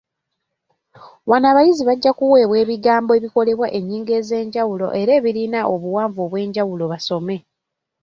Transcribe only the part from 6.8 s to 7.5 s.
basome